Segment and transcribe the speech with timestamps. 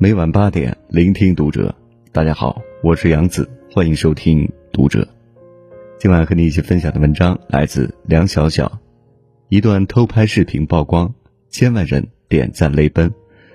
[0.00, 1.74] 每晚八点，聆听读者。
[2.12, 5.04] 大家好，我是杨子，欢迎收听读者。
[5.98, 8.70] 今晚和你一起分享的文章来自梁小小。
[9.48, 11.12] 一段偷拍视频曝光，
[11.50, 13.12] 千万人点赞泪奔。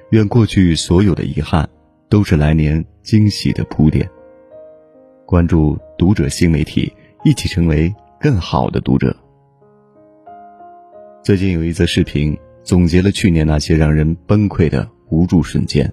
[0.09, 1.69] 愿过去所有的遗憾，
[2.09, 4.05] 都是来年惊喜的铺垫。
[5.25, 6.91] 关注读者新媒体，
[7.23, 9.15] 一起成为更好的读者。
[11.23, 15.89] 最近有一则视频，总结了去年那些让人崩溃的无助瞬间。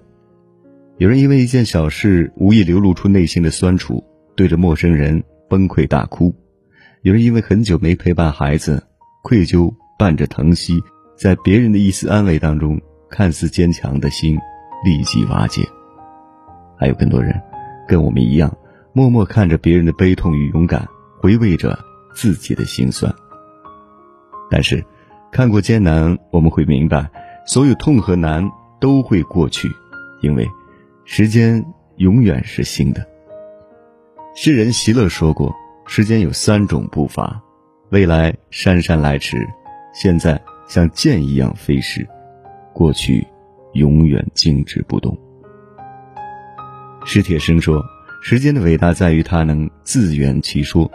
[1.01, 4.03] 有人因为一件小事无意流露出内心的酸楚，
[4.35, 6.31] 对着陌生人崩溃大哭；
[7.01, 8.85] 有人因为很久没陪伴孩子，
[9.23, 10.79] 愧疚伴着疼惜，
[11.17, 12.79] 在别人的一丝安慰当中，
[13.09, 14.37] 看似坚强的心
[14.85, 15.67] 立即瓦解。
[16.77, 17.33] 还有更多人，
[17.87, 18.55] 跟我们一样，
[18.93, 20.87] 默默看着别人的悲痛与勇敢，
[21.19, 21.79] 回味着
[22.13, 23.11] 自己的心酸。
[24.51, 24.85] 但是，
[25.31, 27.09] 看过艰难，我们会明白，
[27.47, 28.47] 所有痛和难
[28.79, 29.67] 都会过去，
[30.21, 30.47] 因为。
[31.03, 31.65] 时间
[31.97, 33.05] 永远是新的。
[34.35, 35.53] 诗人席勒说过
[35.85, 37.41] ：“时间有三种步伐，
[37.89, 39.37] 未来姗姗来迟，
[39.93, 42.07] 现在像箭一样飞逝，
[42.71, 43.27] 过去
[43.73, 45.17] 永远静止不动。”
[47.03, 47.83] 史铁生说
[48.21, 50.89] ：“时间的伟大在于它能自圆其说。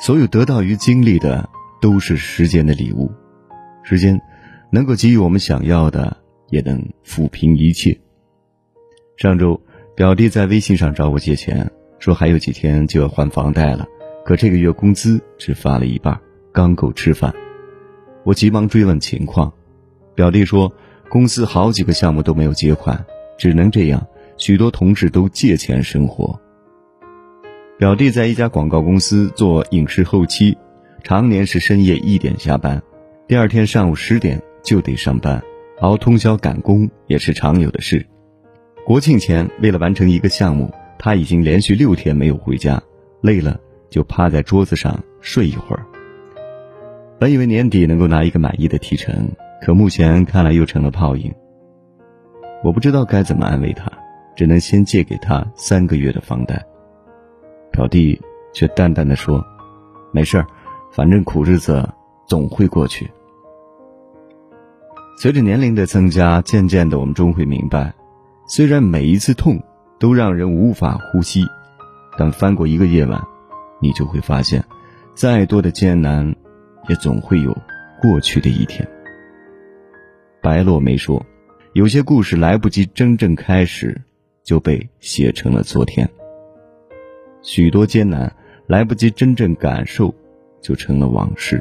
[0.00, 1.48] 所有得到与经历的，
[1.80, 3.12] 都是时间的礼物。
[3.82, 4.20] 时间
[4.70, 6.16] 能够给予我们想要的，
[6.48, 7.96] 也能抚平一切。”
[9.16, 9.58] 上周，
[9.94, 13.86] 表弟在微信上找我借钱，说还有几天就要还房贷了，
[14.26, 16.20] 可这个月工资只发了一半，
[16.52, 17.34] 刚够吃饭。
[18.24, 19.50] 我急忙追问情况，
[20.14, 20.70] 表弟说
[21.08, 23.02] 公司好几个项目都没有结款，
[23.38, 24.06] 只能这样，
[24.36, 26.38] 许多同事都借钱生活。
[27.78, 30.58] 表弟在一家广告公司做影视后期，
[31.02, 32.82] 常年是深夜一点下班，
[33.26, 35.42] 第二天上午十点就得上班，
[35.80, 38.06] 熬通宵赶工也是常有的事。
[38.86, 42.80] 国庆前，为了完成一个项目，他已经连续六天没有回家，
[43.20, 43.58] 累了
[43.90, 45.84] 就趴在桌子上睡一会儿。
[47.18, 49.28] 本以为年底能够拿一个满意的提成，
[49.60, 51.34] 可目前看来又成了泡影。
[52.62, 53.90] 我不知道该怎么安慰他，
[54.36, 56.64] 只能先借给他三个月的房贷。
[57.72, 59.44] 表弟却淡淡的说
[60.14, 60.46] ：“没事儿，
[60.92, 61.92] 反正苦日子
[62.28, 63.10] 总会过去。”
[65.18, 67.92] 随着年龄的增加，渐渐的我们终会明白。
[68.48, 69.60] 虽然每一次痛
[69.98, 71.44] 都让人无法呼吸，
[72.16, 73.20] 但翻过一个夜晚，
[73.80, 74.64] 你就会发现，
[75.14, 76.32] 再多的艰难，
[76.88, 77.56] 也总会有
[78.00, 78.88] 过去的一天。
[80.40, 81.26] 白落梅说
[81.74, 84.00] ：“有些故事来不及真正开始，
[84.44, 86.06] 就被写成了昨天；
[87.42, 88.32] 许多艰难
[88.68, 90.14] 来不及真正感受，
[90.60, 91.60] 就成了往事。”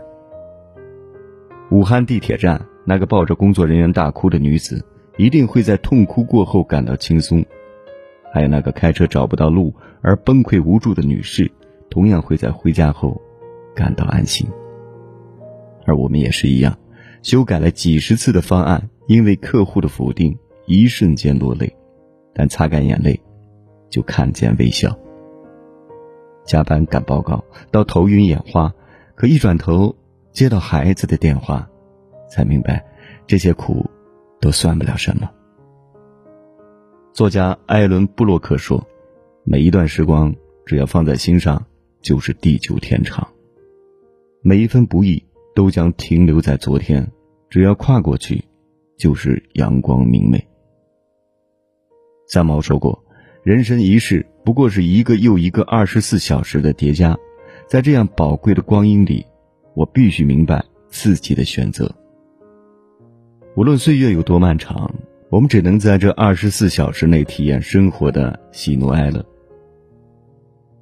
[1.71, 4.85] 武汉地铁站那个抱着工作人员大哭的女子。
[5.17, 7.45] 一定会在痛哭过后感到轻松，
[8.33, 11.49] 还有那个开车找不到路而崩溃无助的女士，
[11.89, 13.21] 同样会在回家后
[13.73, 14.47] 感到安心。
[15.85, 16.77] 而我们也是一样，
[17.21, 21.73] 修改了几十次的方案，因为客户的否定，一瞬间落泪，
[22.33, 23.19] 但擦干眼泪，
[23.89, 24.97] 就看见微笑。
[26.43, 28.73] 加班赶报告到头晕眼花，
[29.15, 29.95] 可一转头
[30.31, 31.69] 接到孩子的电话，
[32.29, 32.85] 才明白
[33.25, 33.89] 这些苦。
[34.45, 35.27] 都算不了什么。
[37.13, 38.85] 作家艾伦·布洛克说
[39.43, 40.35] ：“每一段时光，
[40.67, 41.65] 只要放在心上，
[41.99, 43.27] 就是地久天长；
[44.43, 45.23] 每一分不易，
[45.55, 47.11] 都将停留在昨天，
[47.49, 48.45] 只要跨过去，
[48.99, 50.47] 就是阳光明媚。”
[52.29, 53.03] 三毛说过
[53.41, 57.17] ：“人生一世，不过是一个又一个二十四小时的叠加，
[57.67, 59.25] 在这样宝贵的光阴里，
[59.73, 61.91] 我必须明白自己的选择。”
[63.55, 64.93] 无论岁月有多漫长，
[65.29, 69.25] 我们只能在这二十四小时内体验生活的喜怒哀乐。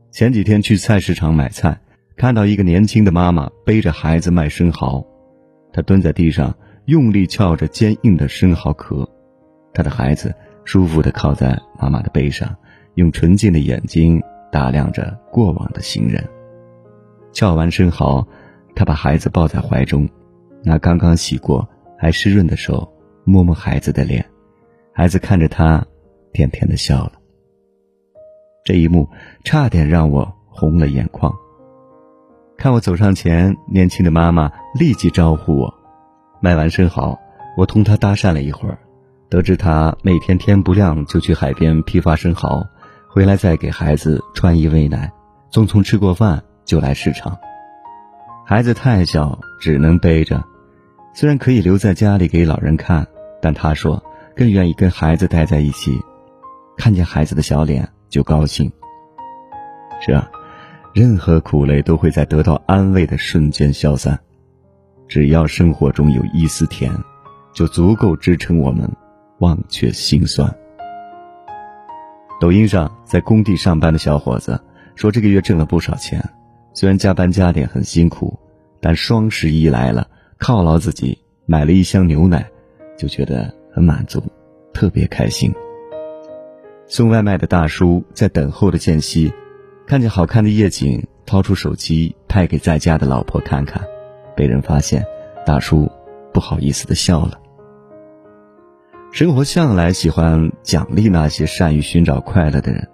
[0.09, 1.79] 前几天去菜市场买菜，
[2.17, 5.05] 看到一个年轻的妈妈背着孩子卖生蚝，
[5.71, 6.51] 她蹲在地上
[6.85, 9.07] 用力撬着坚硬的生蚝壳，
[9.71, 10.33] 她的孩子
[10.65, 12.55] 舒服地靠在妈妈的背上，
[12.95, 14.19] 用纯净的眼睛
[14.51, 16.27] 打量着过往的行人。
[17.33, 18.27] 撬完生蚝，
[18.73, 20.09] 她把孩子抱在怀中，
[20.63, 21.69] 拿刚刚洗过。
[22.03, 22.91] 还湿润的手
[23.23, 24.25] 摸摸孩子的脸，
[24.93, 25.87] 孩子看着他，
[26.33, 27.13] 甜甜的笑了。
[28.65, 29.07] 这一幕
[29.45, 31.33] 差点让我红了眼眶。
[32.57, 35.73] 看我走上前，年轻的妈妈立即招呼我。
[36.41, 37.17] 卖完生蚝，
[37.55, 38.77] 我同她搭讪了一会儿，
[39.29, 42.67] 得知她每天天不亮就去海边批发生蚝，
[43.07, 45.09] 回来再给孩子穿衣喂奶，
[45.53, 47.39] 匆匆吃过饭就来市场。
[48.45, 50.43] 孩子太小，只能背着。
[51.13, 53.07] 虽然可以留在家里给老人看，
[53.39, 54.03] 但他说
[54.35, 55.99] 更愿意跟孩子待在一起，
[56.75, 58.71] 看见孩子的小脸就高兴。
[60.01, 60.29] 是啊，
[60.91, 64.19] 任何苦累都会在得到安慰的瞬间消散，
[65.07, 66.91] 只要生活中有一丝甜，
[67.53, 68.89] 就足够支撑我们
[69.37, 70.51] 忘却心酸。
[72.41, 74.59] 抖音上，在工地上班的小伙子
[74.95, 76.27] 说，这个月挣了不少钱，
[76.73, 78.37] 虽然加班加点很辛苦，
[78.81, 80.07] 但双十一来了，
[80.43, 82.45] 犒劳自己买了一箱牛奶，
[82.97, 84.21] 就觉得很满足，
[84.73, 85.53] 特别开心。
[86.85, 89.31] 送外卖的大叔在等候的间隙，
[89.87, 93.81] 看见好看的夜景，掏出手机拍给在家的老婆看看，
[94.35, 95.05] 被人发现，
[95.45, 95.89] 大叔
[96.33, 97.39] 不好意思的笑了。
[99.13, 102.85] 生活向来喜欢奖励那些善于寻找快乐的人，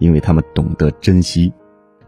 [0.00, 1.52] 因为他们懂得珍惜，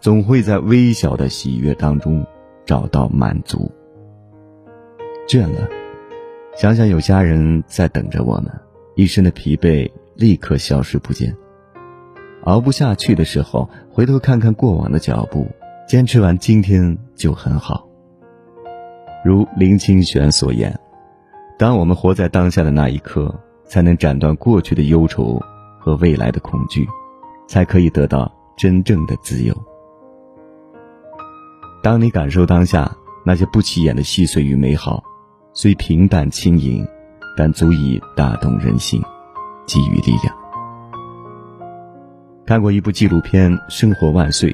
[0.00, 2.26] 总会在微小的喜悦当中
[2.67, 3.71] 找到满足。
[5.26, 5.69] 倦了，
[6.56, 8.50] 想想有家人在等着我们，
[8.94, 11.35] 一身的疲惫立刻消失不见。
[12.44, 15.47] 熬不下去的时候，回头看看过往的脚步，
[15.88, 17.88] 坚持完今天就很好。
[19.25, 20.79] 如林清玄所言。
[21.56, 23.32] 当我们活在当下的那一刻，
[23.65, 25.41] 才能斩断过去的忧愁
[25.79, 26.87] 和未来的恐惧，
[27.49, 29.55] 才可以得到真正的自由。
[31.82, 32.94] 当你感受当下
[33.25, 35.03] 那些不起眼的细碎与美好，
[35.56, 36.84] 虽平淡轻盈，
[37.36, 39.00] 但足以打动人心，
[39.68, 40.34] 给予力量。
[42.44, 44.50] 看过一部纪录片《生活万岁》，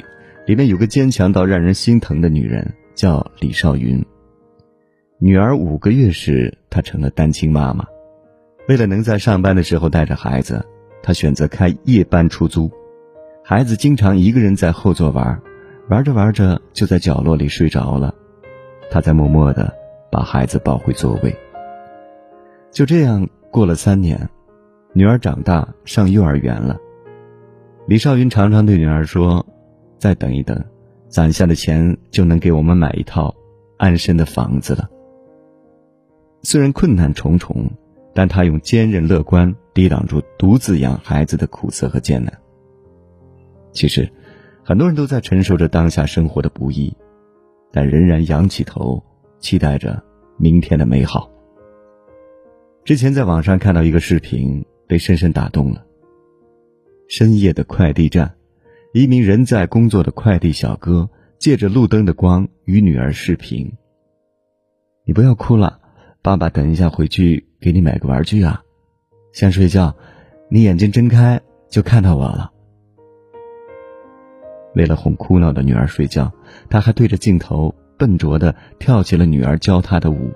[0.46, 4.04] 里面有个坚强到让人心疼的女人，叫李少云。
[5.18, 7.86] 女儿五个月时，她成了单亲妈妈。
[8.68, 10.62] 为了能在上班的时候带着孩子，
[11.02, 12.70] 她选择开夜班出租。
[13.42, 15.40] 孩子经常一个人在后座玩，
[15.88, 18.14] 玩着玩着就在角落里睡着了。
[18.90, 19.74] 她在默默的
[20.10, 21.36] 把孩子抱回座位。
[22.70, 24.28] 就这样过了三年，
[24.92, 26.78] 女儿长大上幼儿园了。
[27.86, 29.44] 李少云常常对女儿说
[29.98, 30.64] ：“再等一等，
[31.08, 33.34] 攒下的钱就能给我们买一套
[33.76, 34.88] 安身的房子了。”
[36.42, 37.70] 虽然困难重重，
[38.14, 42.32] 但他用坚韧乐观抵挡住独自养孩子的苦涩和艰难。
[43.72, 44.10] 其实，
[44.64, 46.96] 很多人都在承受着当下生活的不易，
[47.72, 49.02] 但仍然仰起头，
[49.40, 50.02] 期待着
[50.36, 51.30] 明天的美好。
[52.84, 55.84] 之前在网上看到一个视频，被深深打动了。
[57.08, 58.34] 深夜的快递站，
[58.94, 63.72] 一名人在工作的快递小哥借着路灯的光与女儿视频
[65.04, 65.78] ：“你不要哭了。”
[66.22, 68.62] 爸爸，等一下回去给你买个玩具啊！
[69.32, 69.96] 先睡觉，
[70.50, 71.40] 你眼睛睁开
[71.70, 72.52] 就看到我了。
[74.74, 76.30] 为了哄哭闹的女儿睡觉，
[76.68, 80.32] 他还对着镜头笨拙的跳起了女儿教他的舞。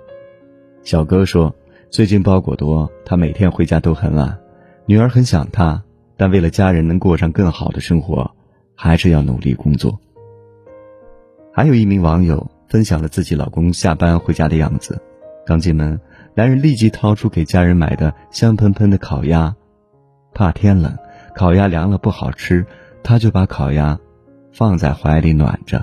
[0.82, 1.56] 小哥说
[1.88, 4.38] ：“最近包裹多，他每天回家都很晚，
[4.84, 5.82] 女儿很想他，
[6.14, 8.30] 但为了家人能过上更好的生活，
[8.74, 9.98] 还是要努力工作。”
[11.54, 15.00] 还有一名网友分享了自己老公下班回家的样子。
[15.46, 15.98] 刚进门，
[16.34, 19.56] 男人立即掏出给家人买的香喷喷的烤鸭，
[20.34, 20.94] 怕天冷，
[21.34, 22.66] 烤鸭凉了不好吃，
[23.02, 23.98] 他就把烤鸭
[24.52, 25.82] 放在怀里暖着。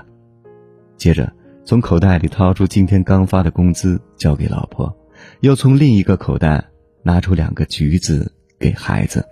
[0.96, 1.32] 接着，
[1.64, 4.94] 从口袋里掏出今天刚发的工资交给老婆，
[5.40, 6.64] 又从另一个口袋
[7.02, 9.24] 拿出两个橘子给孩子。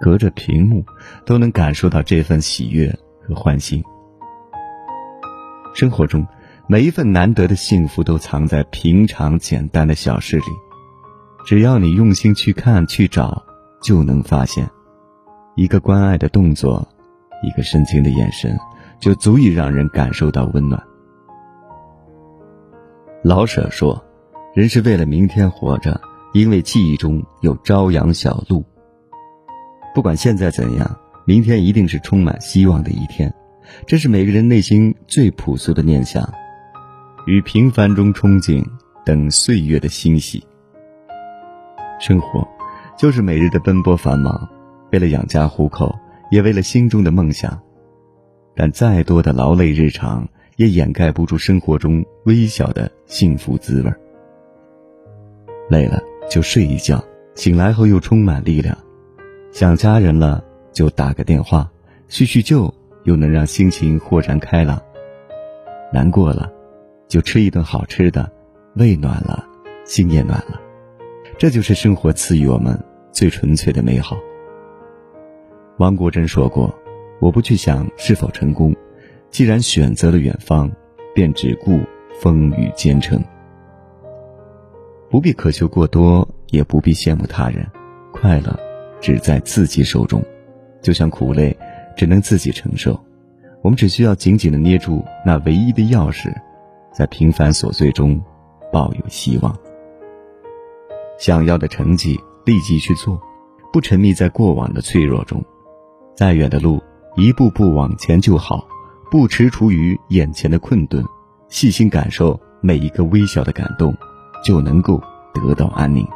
[0.00, 0.84] 隔着屏幕，
[1.24, 3.82] 都能感受到这份喜悦和欢欣。
[5.74, 6.26] 生活中。
[6.70, 10.44] 每一份难得的幸福都藏在平常简单的小事里，
[11.46, 13.42] 只要你用心去看、去找，
[13.82, 14.68] 就能发现。
[15.56, 16.86] 一个关爱的动作，
[17.42, 18.54] 一个深情的眼神，
[19.00, 20.78] 就足以让人感受到温暖。
[23.24, 24.00] 老舍说
[24.54, 26.00] ：“人是为了明天活着，
[26.32, 28.64] 因为记忆中有朝阳小路。”
[29.92, 33.32] 不管现在怎样，明天一定是充满希望的一天，
[33.86, 36.32] 这是每个人内心最朴素的念想。
[37.26, 38.64] 与平凡中憧憬，
[39.04, 40.46] 等岁月的欣喜。
[41.98, 42.46] 生活，
[42.96, 44.48] 就是每日的奔波繁忙，
[44.92, 45.92] 为了养家糊口，
[46.30, 47.60] 也为了心中的梦想。
[48.54, 53.90] 但再多的劳累日常，也掩盖不住生活中微小的幸福滋味。
[55.70, 55.98] 累了
[56.30, 57.02] 就睡一觉，
[57.34, 58.76] 醒来后又充满力量。
[59.50, 61.70] 想家人了就打个电话，
[62.08, 62.72] 叙叙旧，
[63.04, 64.78] 又能让心情豁然开朗。
[65.90, 66.52] 难过了。
[67.08, 68.30] 就吃一顿好吃的，
[68.74, 69.42] 胃暖了，
[69.86, 70.60] 心也暖了，
[71.38, 72.78] 这就是生活赐予我们
[73.10, 74.18] 最纯粹的美好。
[75.78, 76.70] 王国珍说过
[77.18, 78.76] ：“我不去想是否成功，
[79.30, 80.70] 既然选择了远方，
[81.14, 81.80] 便只顾
[82.20, 83.22] 风雨兼程。
[85.08, 87.66] 不必渴求过多，也不必羡慕他人，
[88.12, 88.58] 快乐
[89.00, 90.22] 只在自己手中。
[90.82, 91.56] 就像苦累，
[91.96, 92.98] 只能自己承受。
[93.62, 96.32] 我们只需要紧紧的捏住那唯一的钥匙，
[96.92, 98.20] 在平凡琐碎中
[98.72, 99.56] 抱有希望。
[101.18, 103.20] 想要的成绩立即去做，
[103.72, 105.42] 不沉迷在过往的脆弱中。
[106.14, 106.82] 再远的路，
[107.16, 108.66] 一步步往前就好，
[109.10, 111.04] 不踟蹰于眼前的困顿，
[111.48, 113.94] 细心感受每一个微小的感动，
[114.44, 115.02] 就能够
[115.34, 116.06] 得到安宁。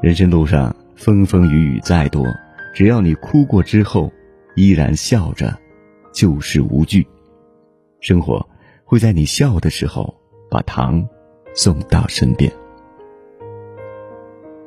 [0.00, 2.26] 人生路上风风雨雨再多，
[2.74, 4.12] 只要你哭过之后，
[4.56, 5.56] 依然笑着。
[6.12, 7.08] 就是无惧，
[8.00, 8.46] 生活
[8.84, 10.14] 会在你笑的时候
[10.50, 11.02] 把糖
[11.54, 12.52] 送到身边。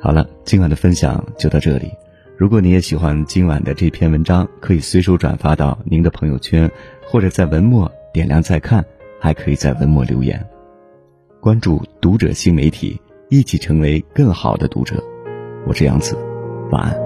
[0.01, 1.91] 好了，今晚的分享就到这里。
[2.35, 6.67] 如果你也喜欢今晚的这篇文章，可以随手转发到您的朋友圈，
[7.05, 8.83] 或者在文末点亮再看，
[9.19, 10.43] 还可以在文末留言。
[11.39, 15.03] 关注读者新媒体，一起成为更好的读者。
[15.67, 16.15] 我是杨子，
[16.71, 17.04] 晚安。